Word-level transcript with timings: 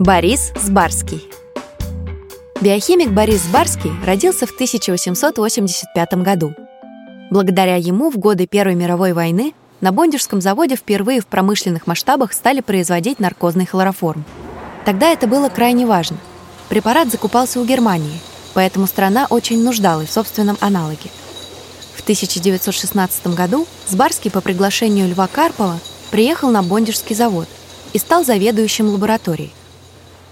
Борис 0.00 0.50
Сбарский 0.60 1.24
Биохимик 2.60 3.12
Борис 3.12 3.42
Сбарский 3.42 3.92
родился 4.04 4.44
в 4.44 4.50
1885 4.50 6.14
году. 6.14 6.52
Благодаря 7.30 7.76
ему 7.76 8.10
в 8.10 8.18
годы 8.18 8.48
Первой 8.48 8.74
мировой 8.74 9.12
войны 9.12 9.54
на 9.80 9.92
Бондежском 9.92 10.40
заводе 10.40 10.74
впервые 10.74 11.20
в 11.20 11.28
промышленных 11.28 11.86
масштабах 11.86 12.32
стали 12.32 12.60
производить 12.60 13.20
наркозный 13.20 13.66
хлороформ. 13.66 14.24
Тогда 14.84 15.10
это 15.10 15.28
было 15.28 15.48
крайне 15.48 15.86
важно. 15.86 16.16
Препарат 16.68 17.08
закупался 17.08 17.60
у 17.60 17.64
Германии, 17.64 18.18
поэтому 18.52 18.88
страна 18.88 19.28
очень 19.30 19.62
нуждалась 19.62 20.08
в 20.08 20.12
собственном 20.12 20.58
аналоге. 20.60 21.08
В 21.94 22.02
1916 22.02 23.28
году 23.28 23.64
Сбарский 23.86 24.32
по 24.32 24.40
приглашению 24.40 25.08
Льва 25.08 25.28
Карпова 25.28 25.78
приехал 26.10 26.50
на 26.50 26.64
Бондежский 26.64 27.14
завод 27.14 27.46
и 27.92 27.98
стал 27.98 28.24
заведующим 28.24 28.88
лабораторией. 28.88 29.52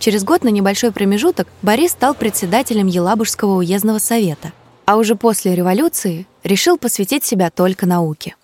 Через 0.03 0.25
год 0.25 0.43
на 0.43 0.49
небольшой 0.49 0.91
промежуток 0.91 1.47
Борис 1.63 1.93
стал 1.93 2.17
председателем 2.17 2.89
Елабужского 2.89 3.59
уездного 3.59 3.99
совета, 3.99 4.53
а 4.85 4.97
уже 4.97 5.15
после 5.15 5.55
революции 5.55 6.27
решил 6.43 6.77
посвятить 6.77 7.23
себя 7.25 7.51
только 7.51 7.87
науке. 7.87 8.35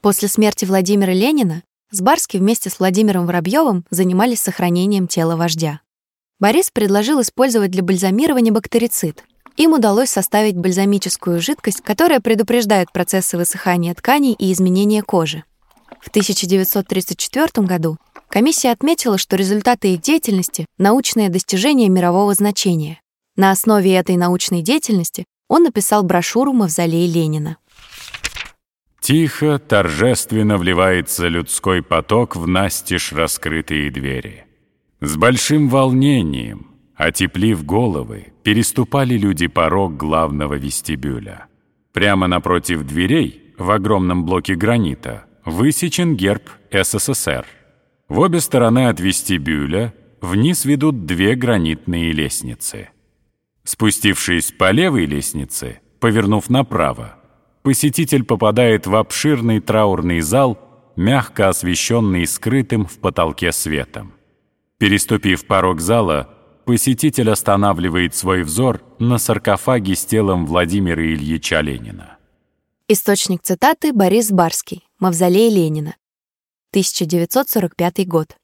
После 0.00 0.28
смерти 0.28 0.64
Владимира 0.64 1.12
Ленина 1.12 1.62
Сбарский 1.90 2.38
вместе 2.38 2.70
с 2.70 2.78
Владимиром 2.78 3.26
Воробьевым 3.26 3.84
занимались 3.90 4.40
сохранением 4.40 5.08
тела 5.08 5.36
вождя. 5.36 5.80
Борис 6.40 6.70
предложил 6.70 7.20
использовать 7.20 7.70
для 7.70 7.82
бальзамирования 7.82 8.50
бактерицид. 8.50 9.24
Им 9.58 9.74
удалось 9.74 10.08
составить 10.08 10.56
бальзамическую 10.56 11.38
жидкость, 11.42 11.82
которая 11.82 12.20
предупреждает 12.20 12.90
процессы 12.94 13.36
высыхания 13.36 13.92
тканей 13.92 14.32
и 14.32 14.50
изменения 14.50 15.02
кожи. 15.02 15.44
В 16.00 16.08
1934 16.08 17.66
году 17.66 17.98
комиссия 18.32 18.70
отметила, 18.70 19.18
что 19.18 19.36
результаты 19.36 19.92
их 19.92 20.00
деятельности— 20.00 20.64
научные 20.78 21.28
достижения 21.28 21.90
мирового 21.90 22.32
значения. 22.32 23.00
На 23.36 23.50
основе 23.50 23.94
этой 23.94 24.16
научной 24.16 24.62
деятельности 24.62 25.26
он 25.48 25.64
написал 25.64 26.02
брошюру 26.02 26.52
«Мавзолей 26.54 27.06
Ленина». 27.06 27.58
Тихо, 29.00 29.58
торжественно 29.58 30.56
вливается 30.56 31.28
людской 31.28 31.82
поток 31.82 32.36
в 32.36 32.46
настежь 32.46 33.12
раскрытые 33.12 33.90
двери. 33.90 34.46
С 35.00 35.16
большим 35.16 35.68
волнением, 35.68 36.68
отеплив 36.94 37.64
головы, 37.66 38.32
переступали 38.44 39.18
люди 39.18 39.48
порог 39.48 39.96
главного 39.96 40.54
вестибюля. 40.54 41.46
Прямо 41.92 42.28
напротив 42.28 42.84
дверей, 42.84 43.54
в 43.58 43.70
огромном 43.70 44.24
блоке 44.24 44.54
гранита, 44.54 45.24
высечен 45.44 46.16
герб 46.16 46.48
СССР. 46.70 47.44
В 48.12 48.18
обе 48.18 48.40
стороны 48.40 48.88
от 48.88 49.00
вестибюля 49.00 49.94
вниз 50.20 50.66
ведут 50.66 51.06
две 51.06 51.34
гранитные 51.34 52.12
лестницы. 52.12 52.90
Спустившись 53.64 54.52
по 54.52 54.70
левой 54.70 55.06
лестнице, 55.06 55.80
повернув 55.98 56.50
направо, 56.50 57.14
посетитель 57.62 58.24
попадает 58.24 58.86
в 58.86 58.96
обширный 58.96 59.60
траурный 59.60 60.20
зал, 60.20 60.58
мягко 60.94 61.48
освещенный 61.48 62.26
скрытым 62.26 62.84
в 62.84 62.98
потолке 62.98 63.50
светом. 63.50 64.12
Переступив 64.76 65.46
порог 65.46 65.80
зала, 65.80 66.28
посетитель 66.66 67.30
останавливает 67.30 68.14
свой 68.14 68.42
взор 68.42 68.82
на 68.98 69.16
саркофаге 69.16 69.94
с 69.94 70.04
телом 70.04 70.44
Владимира 70.44 71.02
Ильича 71.02 71.62
Ленина. 71.62 72.18
Источник 72.88 73.40
цитаты 73.40 73.94
Борис 73.94 74.30
Барский, 74.30 74.86
Мавзолей 74.98 75.48
Ленина. 75.48 75.94
1945 76.72 78.06
год. 78.06 78.36